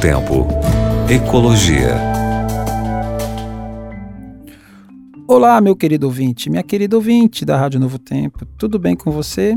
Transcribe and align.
Tempo. 0.00 0.46
Ecologia. 1.10 1.94
Olá, 5.28 5.60
meu 5.60 5.76
querido 5.76 6.06
ouvinte, 6.06 6.48
minha 6.48 6.62
querida 6.62 6.96
ouvinte 6.96 7.44
da 7.44 7.58
Rádio 7.58 7.78
Novo 7.78 7.98
Tempo, 7.98 8.46
tudo 8.56 8.78
bem 8.78 8.96
com 8.96 9.10
você? 9.10 9.54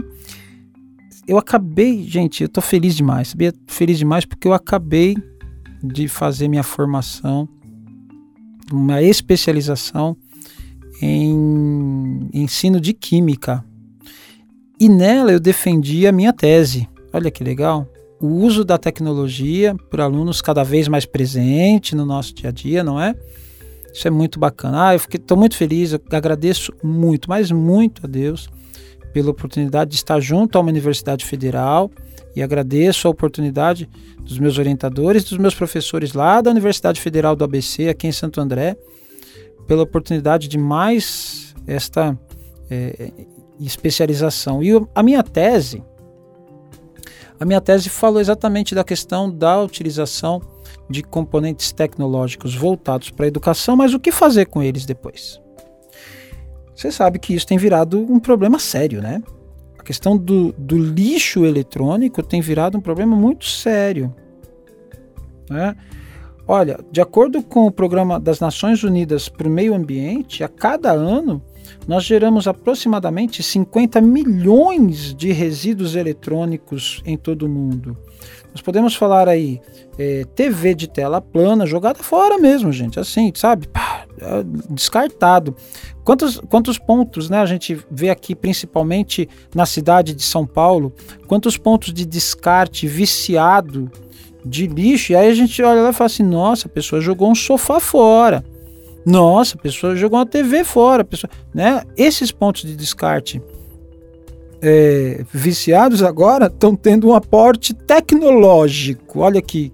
Eu 1.26 1.38
acabei, 1.38 2.04
gente, 2.04 2.44
eu 2.44 2.50
tô 2.50 2.60
feliz 2.60 2.94
demais, 2.94 3.30
sabia? 3.30 3.54
Feliz 3.68 3.98
demais 3.98 4.26
porque 4.26 4.46
eu 4.46 4.52
acabei 4.52 5.16
de 5.82 6.10
fazer 6.10 6.50
minha 6.50 6.62
formação, 6.62 7.48
uma 8.70 9.02
especialização 9.02 10.18
em 11.02 12.30
ensino 12.34 12.82
de 12.82 12.92
química. 12.92 13.64
E 14.78 14.90
nela 14.90 15.32
eu 15.32 15.40
defendi 15.40 16.06
a 16.06 16.12
minha 16.12 16.34
tese. 16.34 16.90
Olha 17.14 17.32
que 17.32 17.46
legal 17.46 17.88
o 18.24 18.28
uso 18.28 18.64
da 18.64 18.78
tecnologia 18.78 19.76
por 19.90 20.00
alunos 20.00 20.42
cada 20.42 20.64
vez 20.64 20.88
mais 20.88 21.06
presente 21.06 21.94
no 21.94 22.06
nosso 22.06 22.34
dia 22.34 22.48
a 22.48 22.54
dia, 22.54 22.82
não 22.82 22.98
é? 22.98 23.14
Isso 23.94 24.08
é 24.08 24.12
muito 24.12 24.40
bacana. 24.40 24.88
Ah, 24.88 24.94
eu 24.94 25.02
estou 25.14 25.36
muito 25.36 25.58
feliz, 25.58 25.92
eu 25.92 26.02
agradeço 26.10 26.72
muito, 26.82 27.30
mas 27.30 27.52
muito 27.52 28.06
a 28.06 28.08
Deus 28.08 28.48
pela 29.12 29.30
oportunidade 29.30 29.92
de 29.92 29.98
estar 29.98 30.22
junto 30.22 30.58
a 30.58 30.62
uma 30.62 30.70
universidade 30.70 31.26
federal 31.26 31.92
e 32.34 32.42
agradeço 32.42 33.10
a 33.10 33.12
oportunidade 33.12 33.90
dos 34.22 34.40
meus 34.40 34.58
orientadores, 34.58 35.26
dos 35.26 35.38
meus 35.38 35.54
professores 35.54 36.14
lá 36.14 36.40
da 36.40 36.50
Universidade 36.50 37.02
Federal 37.02 37.36
do 37.36 37.44
ABC, 37.44 37.90
aqui 37.90 38.08
em 38.08 38.14
Santo 38.14 38.40
André, 38.40 38.78
pela 39.68 39.84
oportunidade 39.84 40.48
de 40.48 40.58
mais 40.58 41.54
esta 41.68 42.18
é, 42.72 43.12
especialização. 43.60 44.64
E 44.64 44.70
a 44.96 45.04
minha 45.04 45.22
tese, 45.22 45.84
a 47.44 47.46
minha 47.46 47.60
tese 47.60 47.90
falou 47.90 48.22
exatamente 48.22 48.74
da 48.74 48.86
questão 48.86 49.30
da 49.30 49.62
utilização 49.62 50.42
de 50.90 51.04
componentes 51.04 51.74
tecnológicos 51.74 52.56
voltados 52.56 53.10
para 53.10 53.26
a 53.26 53.28
educação, 53.28 53.76
mas 53.76 53.94
o 53.94 54.00
que 54.00 54.14
fazer 54.14 54.46
com 54.46 54.64
eles 54.64 54.86
depois? 54.86 55.42
Você 56.74 56.90
sabe 56.90 57.20
que 57.20 57.36
isso 57.36 57.46
tem 57.46 57.58
virado 57.58 58.00
um 58.00 58.18
problema 58.18 58.58
sério, 58.58 59.02
né? 59.02 59.22
A 59.78 59.84
questão 59.84 60.18
do, 60.18 60.54
do 60.54 60.78
lixo 60.78 61.44
eletrônico 61.44 62.24
tem 62.24 62.40
virado 62.40 62.78
um 62.78 62.82
problema 62.82 63.14
muito 63.14 63.44
sério. 63.44 64.16
Né? 65.50 65.76
Olha, 66.48 66.80
de 66.94 67.02
acordo 67.02 67.44
com 67.44 67.68
o 67.68 67.72
Programa 67.72 68.22
das 68.22 68.40
Nações 68.40 68.86
Unidas 68.86 69.28
para 69.28 69.50
o 69.50 69.52
Meio 69.52 69.76
Ambiente, 69.76 70.46
a 70.46 70.48
cada 70.48 70.94
ano 70.94 71.42
nós 71.88 72.04
geramos 72.04 72.48
aproximadamente 72.48 73.44
50 73.44 74.02
milhões 74.02 75.14
de 75.14 75.32
resíduos 75.32 75.96
eletrônicos 75.96 77.02
em 77.06 77.18
todo 77.18 77.44
o 77.44 77.50
mundo. 77.50 77.98
Nós 78.52 78.62
podemos 78.62 78.94
falar 78.96 79.28
aí 79.28 79.60
é, 79.98 80.26
TV 80.36 80.76
de 80.76 80.88
tela 80.88 81.20
plana 81.20 81.66
jogada 81.66 82.04
fora 82.04 82.38
mesmo, 82.38 82.72
gente, 82.72 83.00
assim, 83.00 83.32
sabe? 83.36 83.68
Pá, 83.68 84.06
é, 84.22 84.44
descartado. 84.70 85.56
Quantos, 86.04 86.40
quantos 86.50 86.78
pontos, 86.78 87.30
né? 87.30 87.40
A 87.40 87.46
gente 87.46 87.84
vê 87.90 88.10
aqui, 88.10 88.36
principalmente 88.36 89.28
na 89.56 89.66
cidade 89.66 90.14
de 90.14 90.22
São 90.22 90.46
Paulo, 90.46 90.94
quantos 91.28 91.58
pontos 91.58 91.92
de 91.92 92.06
descarte 92.06 92.88
viciado 92.88 93.92
de 94.46 94.68
lixo. 94.68 95.14
E 95.14 95.16
aí 95.16 95.30
a 95.30 95.34
gente 95.34 95.62
olha 95.64 95.82
lá 95.82 95.90
e 95.90 95.94
fala 95.94 96.06
assim: 96.06 96.24
nossa, 96.24 96.68
a 96.68 96.72
pessoa 96.72 97.02
jogou 97.02 97.32
um 97.32 97.36
sofá 97.36 97.80
fora. 97.80 98.44
Nossa, 99.06 99.58
a 99.58 99.62
pessoa 99.62 99.96
jogou 99.96 100.20
uma 100.20 100.26
TV 100.26 100.64
fora, 100.64 101.04
pessoa, 101.04 101.30
né? 101.54 101.84
Esses 101.98 102.32
pontos 102.32 102.64
de 102.64 102.76
descarte 102.76 103.42
é, 104.62 105.26
viciados 105.34 106.02
agora 106.02 106.46
estão 106.46 106.76
tendo 106.76 107.10
um 107.10 107.14
aporte 107.14 107.74
tecnológico. 107.74 109.20
Olha 109.20 109.42
que 109.42 109.74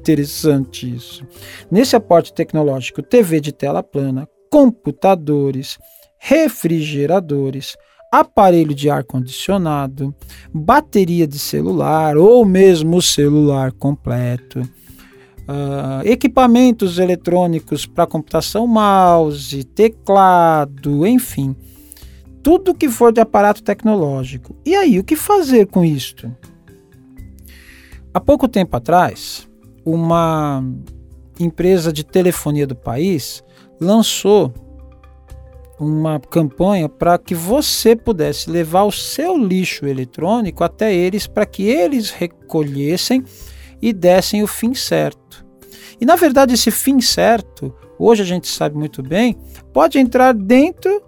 interessante 0.00 0.92
isso. 0.92 1.24
Nesse 1.70 1.94
aporte 1.94 2.34
tecnológico, 2.34 3.00
TV 3.00 3.40
de 3.40 3.52
tela 3.52 3.82
plana, 3.82 4.28
computadores, 4.50 5.78
refrigeradores, 6.18 7.76
aparelho 8.10 8.74
de 8.74 8.90
ar 8.90 9.04
condicionado, 9.04 10.14
bateria 10.52 11.26
de 11.26 11.38
celular 11.38 12.16
ou 12.16 12.44
mesmo 12.44 13.00
celular 13.00 13.72
completo 13.72 14.68
Uh, 15.46 16.06
equipamentos 16.06 16.98
eletrônicos 16.98 17.84
para 17.84 18.06
computação, 18.06 18.66
mouse, 18.66 19.62
teclado, 19.64 21.06
enfim, 21.06 21.54
tudo 22.42 22.74
que 22.74 22.88
for 22.88 23.12
de 23.12 23.20
aparato 23.20 23.62
tecnológico. 23.62 24.56
E 24.64 24.74
aí, 24.74 24.98
o 24.98 25.04
que 25.04 25.16
fazer 25.16 25.66
com 25.66 25.84
isto? 25.84 26.34
Há 28.12 28.20
pouco 28.20 28.48
tempo 28.48 28.76
atrás, 28.76 29.48
uma 29.84 30.64
empresa 31.38 31.92
de 31.92 32.04
telefonia 32.04 32.66
do 32.66 32.76
país 32.76 33.42
lançou 33.80 34.52
uma 35.78 36.20
campanha 36.20 36.88
para 36.88 37.18
que 37.18 37.34
você 37.34 37.96
pudesse 37.96 38.48
levar 38.48 38.84
o 38.84 38.92
seu 38.92 39.36
lixo 39.36 39.86
eletrônico 39.86 40.62
até 40.62 40.94
eles 40.94 41.26
para 41.26 41.44
que 41.44 41.64
eles 41.64 42.10
recolhessem 42.10 43.24
e 43.84 43.92
dessem 43.92 44.42
o 44.42 44.46
fim 44.46 44.72
certo. 44.72 45.44
E 46.00 46.06
na 46.06 46.16
verdade, 46.16 46.54
esse 46.54 46.70
fim 46.70 47.02
certo, 47.02 47.70
hoje 47.98 48.22
a 48.22 48.24
gente 48.24 48.48
sabe 48.48 48.78
muito 48.78 49.02
bem, 49.02 49.36
pode 49.74 49.98
entrar 49.98 50.32
dentro 50.32 51.02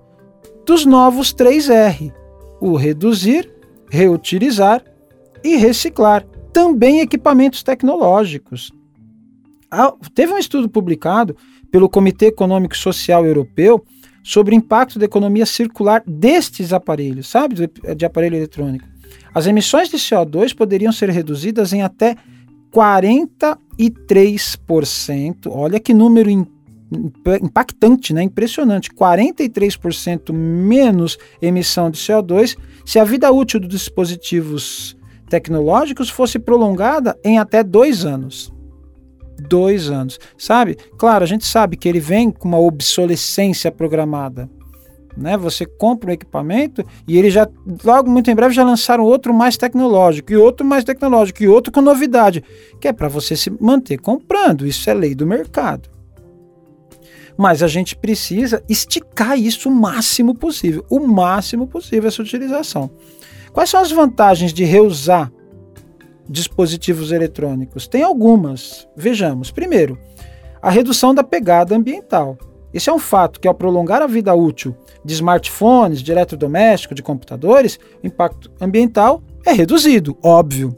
dos 0.66 0.84
novos 0.84 1.32
3R: 1.34 2.12
o 2.60 2.76
reduzir, 2.76 3.50
reutilizar 3.91 4.84
e 5.42 5.56
reciclar. 5.56 6.22
Também 6.53 7.00
equipamentos 7.00 7.62
tecnológicos. 7.62 8.70
Ah, 9.70 9.94
teve 10.14 10.34
um 10.34 10.38
estudo 10.38 10.69
publicado 10.69 11.34
pelo 11.70 11.88
Comitê 11.88 12.26
Econômico 12.26 12.76
Social 12.76 13.25
Europeu 13.25 13.82
sobre 14.22 14.54
o 14.54 14.58
impacto 14.58 14.98
da 14.98 15.06
economia 15.06 15.47
circular 15.47 16.03
destes 16.06 16.75
aparelhos, 16.75 17.26
sabe, 17.26 17.70
de 17.97 18.04
aparelho 18.04 18.37
eletrônico. 18.37 18.87
As 19.34 19.47
emissões 19.47 19.88
de 19.88 19.97
CO2 19.97 20.54
poderiam 20.54 20.93
ser 20.93 21.08
reduzidas 21.08 21.72
em 21.72 21.82
até 21.82 22.16
43%. 22.76 25.50
Olha 25.50 25.81
que 25.81 25.94
número 25.94 26.31
impactante, 27.42 28.12
né? 28.12 28.22
impressionante. 28.22 28.91
43% 28.91 30.31
menos 30.31 31.16
emissão 31.41 31.91
de 31.91 31.98
CO2 31.98 32.54
se 32.84 32.98
a 32.98 33.04
vida 33.04 33.32
útil 33.32 33.60
dos 33.60 33.70
dispositivos 33.70 34.94
tecnológicos 35.31 36.10
fosse 36.10 36.38
prolongada 36.38 37.19
em 37.25 37.38
até 37.38 37.64
dois 37.64 38.04
anos. 38.04 38.53
Dois 39.48 39.91
anos. 39.91 40.20
Sabe? 40.37 40.76
Claro, 40.98 41.25
a 41.25 41.26
gente 41.26 41.47
sabe 41.47 41.78
que 41.78 41.88
ele 41.88 42.00
vem 42.00 42.31
com 42.31 42.47
uma 42.47 42.60
obsolescência 42.60 43.72
programada 43.72 44.50
né? 45.16 45.37
Você 45.37 45.65
compra 45.65 46.10
um 46.10 46.12
equipamento 46.12 46.84
e 47.09 47.16
ele 47.19 47.31
já, 47.31 47.49
logo 47.84 48.10
muito 48.10 48.31
em 48.31 48.34
breve, 48.34 48.54
já 48.54 48.65
lançaram 48.65 49.04
outro 49.04 49.32
mais 49.32 49.56
tecnológico, 49.56 50.32
e 50.32 50.37
outro 50.37 50.66
mais 50.66 50.84
tecnológico, 50.84 51.43
e 51.43 51.49
outro 51.49 51.72
com 51.72 51.81
novidade, 51.81 52.44
que 52.81 52.88
é 52.88 52.93
para 52.93 53.09
você 53.09 53.37
se 53.37 53.50
manter 53.60 53.99
comprando. 53.99 54.66
Isso 54.66 54.88
é 54.91 54.94
lei 54.94 55.15
do 55.15 55.26
mercado. 55.26 55.88
Mas 57.37 57.62
a 57.62 57.69
gente 57.69 57.97
precisa 57.97 58.62
esticar 58.69 59.38
isso 59.38 59.69
o 59.69 59.72
máximo 59.72 60.34
possível, 60.34 60.84
o 60.91 61.00
máximo 61.00 61.66
possível 61.66 62.09
essa 62.09 62.22
utilização. 62.22 62.91
Quais 63.53 63.71
são 63.71 63.81
as 63.81 63.91
vantagens 63.91 64.53
de 64.53 64.65
reusar 64.65 65.32
dispositivos 66.28 67.12
eletrônicos? 67.12 67.87
Tem 67.87 68.03
algumas. 68.03 68.88
Vejamos. 68.97 69.50
Primeiro, 69.50 69.99
a 70.60 70.71
redução 70.71 71.15
da 71.15 71.22
pegada 71.22 71.75
ambiental. 71.75 72.38
Esse 72.76 72.91
é 72.91 72.92
um 72.92 72.98
fato 72.98 73.41
que, 73.41 73.48
ao 73.48 73.54
prolongar 73.54 74.03
a 74.03 74.06
vida 74.06 74.34
útil 74.34 74.76
de 75.03 75.14
smartphones, 75.14 76.03
de 76.03 76.12
eletrodomésticos, 76.12 76.94
de 76.94 77.03
computadores, 77.03 77.78
o 78.04 78.06
impacto 78.06 78.53
ambiental 78.60 79.22
é 79.47 79.53
reduzido, 79.53 80.14
óbvio. 80.23 80.76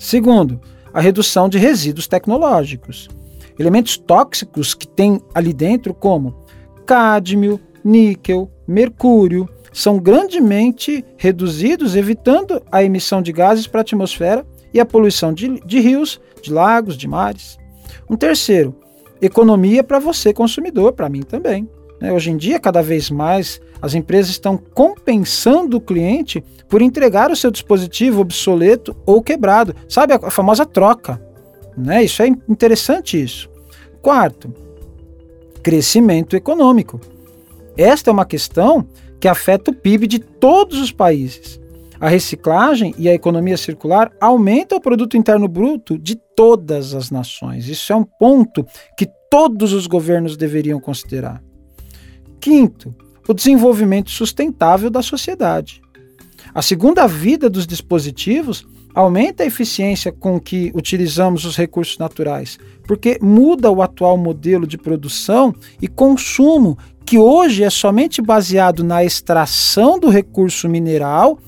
Segundo, 0.00 0.60
a 0.92 1.00
redução 1.00 1.48
de 1.48 1.58
resíduos 1.58 2.08
tecnológicos. 2.08 3.08
Elementos 3.56 3.96
tóxicos 3.98 4.74
que 4.74 4.88
tem 4.88 5.20
ali 5.32 5.52
dentro, 5.52 5.94
como 5.94 6.34
cádmio, 6.84 7.60
níquel, 7.84 8.50
mercúrio, 8.66 9.48
são 9.72 9.96
grandemente 9.96 11.04
reduzidos, 11.16 11.94
evitando 11.94 12.60
a 12.72 12.82
emissão 12.82 13.22
de 13.22 13.30
gases 13.30 13.68
para 13.68 13.78
a 13.78 13.82
atmosfera 13.82 14.44
e 14.74 14.80
a 14.80 14.84
poluição 14.84 15.32
de, 15.32 15.60
de 15.64 15.78
rios, 15.78 16.20
de 16.42 16.52
lagos, 16.52 16.96
de 16.96 17.06
mares. 17.06 17.56
Um 18.08 18.16
terceiro, 18.16 18.74
economia 19.20 19.82
para 19.82 19.98
você, 19.98 20.32
consumidor, 20.32 20.92
para 20.92 21.08
mim 21.08 21.22
também. 21.22 21.68
Né? 22.00 22.12
Hoje 22.12 22.30
em 22.30 22.36
dia, 22.36 22.58
cada 22.58 22.82
vez 22.82 23.10
mais, 23.10 23.60
as 23.80 23.94
empresas 23.94 24.30
estão 24.30 24.56
compensando 24.56 25.76
o 25.76 25.80
cliente 25.80 26.42
por 26.68 26.80
entregar 26.80 27.30
o 27.30 27.36
seu 27.36 27.50
dispositivo 27.50 28.20
obsoleto 28.20 28.96
ou 29.04 29.22
quebrado. 29.22 29.74
Sabe 29.88 30.14
a 30.14 30.30
famosa 30.30 30.64
troca? 30.64 31.20
Né? 31.76 32.04
Isso 32.04 32.22
é 32.22 32.26
interessante 32.26 33.22
isso. 33.22 33.50
Quarto, 34.00 34.52
crescimento 35.62 36.36
econômico. 36.36 37.00
Esta 37.76 38.10
é 38.10 38.12
uma 38.12 38.24
questão 38.24 38.86
que 39.18 39.28
afeta 39.28 39.70
o 39.70 39.74
PIB 39.74 40.06
de 40.06 40.18
todos 40.18 40.80
os 40.80 40.90
países. 40.90 41.60
A 42.00 42.08
reciclagem 42.08 42.94
e 42.96 43.10
a 43.10 43.14
economia 43.14 43.58
circular 43.58 44.10
aumentam 44.18 44.78
o 44.78 44.80
produto 44.80 45.18
interno 45.18 45.46
bruto 45.46 45.98
de 45.98 46.16
todas 46.34 46.94
as 46.94 47.10
nações. 47.10 47.68
Isso 47.68 47.92
é 47.92 47.96
um 47.96 48.04
ponto 48.04 48.64
que 48.96 49.06
todos 49.30 49.74
os 49.74 49.86
governos 49.86 50.34
deveriam 50.34 50.80
considerar. 50.80 51.42
Quinto, 52.40 52.94
o 53.28 53.34
desenvolvimento 53.34 54.10
sustentável 54.10 54.88
da 54.88 55.02
sociedade. 55.02 55.82
A 56.54 56.62
segunda 56.62 57.06
vida 57.06 57.50
dos 57.50 57.66
dispositivos 57.66 58.66
aumenta 58.94 59.42
a 59.42 59.46
eficiência 59.46 60.10
com 60.10 60.40
que 60.40 60.72
utilizamos 60.74 61.44
os 61.44 61.54
recursos 61.54 61.98
naturais, 61.98 62.58
porque 62.84 63.18
muda 63.20 63.70
o 63.70 63.82
atual 63.82 64.16
modelo 64.16 64.66
de 64.66 64.78
produção 64.78 65.54
e 65.82 65.86
consumo, 65.86 66.78
que 67.04 67.18
hoje 67.18 67.62
é 67.62 67.70
somente 67.70 68.22
baseado 68.22 68.82
na 68.82 69.04
extração 69.04 69.98
do 69.98 70.08
recurso 70.08 70.66
mineral, 70.66 71.38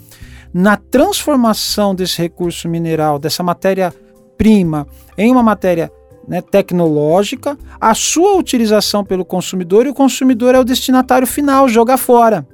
na 0.53 0.77
transformação 0.77 1.95
desse 1.95 2.19
recurso 2.19 2.69
mineral, 2.69 3.19
dessa 3.19 3.43
matéria-prima, 3.43 4.87
em 5.17 5.31
uma 5.33 5.43
matéria 5.43 5.91
né, 6.27 6.41
tecnológica, 6.41 7.59
a 7.81 7.95
sua 7.95 8.37
utilização 8.37 9.05
pelo 9.05 9.25
consumidor 9.25 9.87
e 9.87 9.91
o 9.91 9.95
consumidor 9.95 10.55
é 10.55 10.61
o 10.61 10.65
destinatário 10.65 11.27
final, 11.27 11.69
joga 11.69 11.97
fora. 11.97 12.47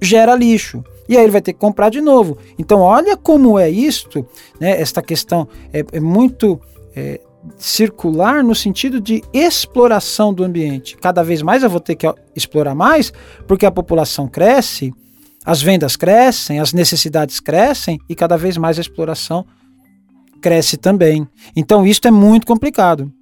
Gera 0.00 0.34
lixo 0.34 0.84
e 1.08 1.16
aí 1.16 1.22
ele 1.22 1.32
vai 1.32 1.40
ter 1.40 1.52
que 1.52 1.58
comprar 1.58 1.88
de 1.88 2.00
novo. 2.00 2.36
Então, 2.58 2.80
olha 2.80 3.16
como 3.16 3.58
é 3.58 3.70
isto, 3.70 4.26
né? 4.60 4.80
Esta 4.80 5.00
questão 5.00 5.48
é, 5.72 5.84
é 5.92 6.00
muito 6.00 6.60
é, 6.94 7.20
circular 7.56 8.42
no 8.42 8.54
sentido 8.54 9.00
de 9.00 9.22
exploração 9.32 10.34
do 10.34 10.42
ambiente. 10.42 10.96
Cada 10.96 11.22
vez 11.22 11.42
mais 11.42 11.62
eu 11.62 11.70
vou 11.70 11.80
ter 11.80 11.94
que 11.94 12.12
explorar 12.34 12.74
mais, 12.74 13.12
porque 13.46 13.64
a 13.64 13.70
população 13.70 14.26
cresce, 14.26 14.92
as 15.46 15.62
vendas 15.62 15.94
crescem, 15.94 16.58
as 16.58 16.72
necessidades 16.72 17.38
crescem 17.38 18.00
e 18.08 18.16
cada 18.16 18.36
vez 18.36 18.56
mais 18.56 18.78
a 18.78 18.80
exploração 18.80 19.46
cresce 20.42 20.76
também. 20.76 21.26
Então, 21.54 21.86
isso 21.86 22.00
é 22.04 22.10
muito 22.10 22.44
complicado. 22.44 23.12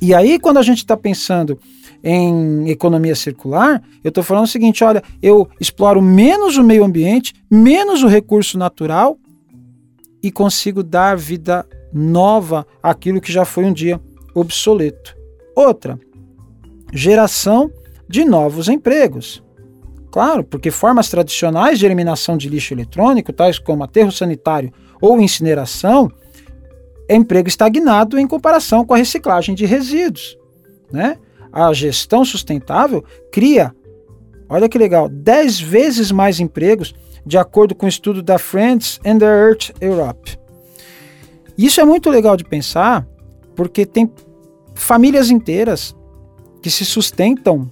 E 0.00 0.14
aí, 0.14 0.38
quando 0.38 0.58
a 0.58 0.62
gente 0.62 0.78
está 0.78 0.96
pensando 0.96 1.58
em 2.02 2.70
economia 2.70 3.14
circular, 3.16 3.82
eu 4.04 4.08
estou 4.10 4.22
falando 4.22 4.44
o 4.44 4.48
seguinte: 4.48 4.84
olha, 4.84 5.02
eu 5.20 5.48
exploro 5.60 6.00
menos 6.00 6.56
o 6.56 6.62
meio 6.62 6.84
ambiente, 6.84 7.34
menos 7.50 8.04
o 8.04 8.06
recurso 8.06 8.56
natural 8.56 9.18
e 10.22 10.30
consigo 10.30 10.82
dar 10.82 11.16
vida 11.16 11.66
nova 11.92 12.64
àquilo 12.80 13.20
que 13.20 13.32
já 13.32 13.44
foi 13.44 13.64
um 13.64 13.72
dia 13.72 14.00
obsoleto. 14.32 15.14
Outra, 15.56 15.98
geração 16.92 17.70
de 18.08 18.24
novos 18.24 18.68
empregos. 18.68 19.42
Claro, 20.10 20.42
porque 20.42 20.70
formas 20.70 21.08
tradicionais 21.08 21.78
de 21.78 21.86
eliminação 21.86 22.36
de 22.36 22.48
lixo 22.48 22.74
eletrônico, 22.74 23.32
tais 23.32 23.58
como 23.58 23.84
aterro 23.84 24.10
sanitário 24.10 24.72
ou 25.00 25.20
incineração, 25.20 26.10
é 27.08 27.14
emprego 27.14 27.48
estagnado 27.48 28.18
em 28.18 28.26
comparação 28.26 28.84
com 28.84 28.94
a 28.94 28.96
reciclagem 28.96 29.54
de 29.54 29.66
resíduos. 29.66 30.36
Né? 30.92 31.16
a 31.52 31.72
gestão 31.72 32.24
sustentável 32.24 33.04
cria, 33.32 33.74
olha 34.48 34.68
que 34.68 34.78
legal, 34.78 35.08
10 35.08 35.60
vezes 35.60 36.12
mais 36.12 36.40
empregos, 36.40 36.94
de 37.24 37.36
acordo 37.36 37.74
com 37.74 37.86
o 37.86 37.88
estudo 37.88 38.22
da 38.22 38.38
Friends 38.38 39.00
and 39.04 39.18
the 39.18 39.26
Earth 39.26 39.70
Europe. 39.80 40.38
Isso 41.56 41.80
é 41.80 41.84
muito 41.84 42.08
legal 42.08 42.36
de 42.36 42.44
pensar, 42.44 43.06
porque 43.54 43.84
tem 43.84 44.10
famílias 44.74 45.30
inteiras 45.30 45.94
que 46.62 46.70
se 46.70 46.84
sustentam 46.84 47.70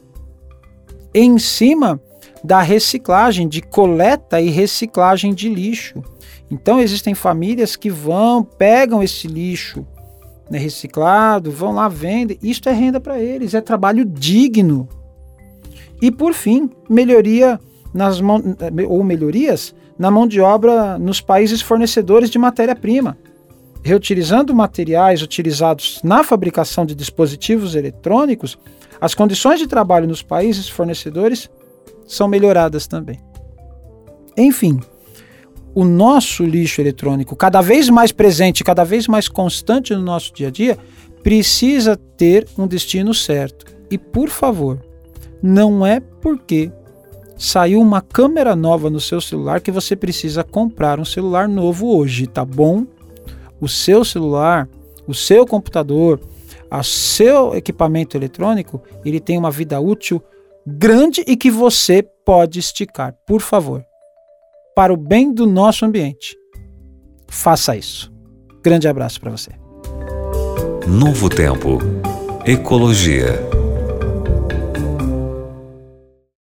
em 1.15 1.39
cima 1.39 2.01
da 2.43 2.61
reciclagem, 2.61 3.49
de 3.49 3.61
coleta 3.61 4.41
e 4.41 4.51
reciclagem 4.51 5.35
de 5.35 5.49
lixo. 5.49 6.03
Então 6.51 6.81
existem 6.81 7.15
famílias 7.15 7.77
que 7.77 7.91
vão, 7.91 8.43
pegam 8.43 9.03
esse 9.03 9.27
lixo 9.27 9.87
né, 10.51 10.59
reciclado, 10.59 11.51
vão 11.51 11.73
lá, 11.73 11.89
vendem. 11.89 12.39
Isto 12.43 12.69
é 12.69 12.73
renda 12.73 13.01
para 13.01 13.21
eles, 13.21 13.55
é 13.55 13.61
trabalho 13.61 14.05
digno. 14.05 14.89
E 16.01 16.11
por 16.11 16.33
fim, 16.33 16.71
melhoria 16.89 17.61
nas 17.93 18.21
mão, 18.21 18.43
ou 18.89 19.03
melhorias 19.03 19.75
na 19.99 20.11
mão 20.11 20.27
de 20.27 20.41
obra 20.41 20.99
nos 20.99 21.21
países 21.21 21.61
fornecedores 21.61 22.31
de 22.31 22.39
matéria-prima. 22.39 23.19
Reutilizando 23.83 24.55
materiais 24.55 25.23
utilizados 25.23 26.01
na 26.03 26.23
fabricação 26.23 26.85
de 26.85 26.95
dispositivos 26.95 27.75
eletrônicos, 27.75 28.59
as 29.01 29.15
condições 29.15 29.59
de 29.59 29.67
trabalho 29.67 30.07
nos 30.07 30.23
países 30.23 30.69
fornecedores 30.69 31.49
são 32.09 32.27
melhoradas 32.27 32.89
também. 32.89 33.21
Enfim, 34.37 34.81
o 35.75 35.85
nosso 35.85 36.45
lixo 36.45 36.81
eletrônico, 36.81 37.37
cada 37.37 37.61
vez 37.61 37.89
mais 37.89 38.11
presente, 38.11 38.65
cada 38.65 38.83
vez 38.83 39.07
mais 39.07 39.29
constante 39.29 39.95
no 39.95 40.03
nosso 40.03 40.33
dia 40.33 40.49
a 40.49 40.51
dia, 40.51 40.79
precisa 41.23 41.97
ter 41.97 42.49
um 42.57 42.67
destino 42.67 43.13
certo. 43.13 43.67
E 43.91 43.99
por 43.99 44.29
favor, 44.29 44.83
não 45.43 45.87
é 45.87 46.01
porque 46.01 46.73
saiu 47.37 47.81
uma 47.81 48.01
câmera 48.01 48.57
nova 48.57 48.91
no 48.91 48.99
seu 48.99 49.21
celular 49.21 49.61
que 49.61 49.71
você 49.71 49.95
precisa 49.95 50.43
comprar 50.43 50.99
um 50.99 51.05
celular 51.05 51.47
novo 51.47 51.97
hoje, 51.97 52.27
tá 52.27 52.45
bom? 52.45 52.85
O 53.61 53.69
seu 53.69 54.05
celular, 54.05 54.69
o 55.07 55.15
seu 55.15 55.47
computador, 55.47 56.21
o 56.71 56.83
seu 56.83 57.55
equipamento 57.55 58.17
eletrônico, 58.17 58.83
ele 59.05 59.21
tem 59.21 59.39
uma 59.39 59.51
vida 59.51 59.81
útil 59.81 60.23
grande 60.77 61.25
e 61.27 61.37
que 61.37 61.51
você 61.51 62.03
pode 62.03 62.59
esticar. 62.59 63.15
Por 63.27 63.41
favor, 63.41 63.85
para 64.75 64.93
o 64.93 64.97
bem 64.97 65.33
do 65.33 65.47
nosso 65.47 65.85
ambiente. 65.85 66.37
Faça 67.29 67.77
isso. 67.77 68.13
Grande 68.63 68.87
abraço 68.89 69.21
para 69.21 69.31
você. 69.31 69.51
Novo 70.87 71.29
Tempo. 71.29 71.79
Ecologia. 72.45 73.48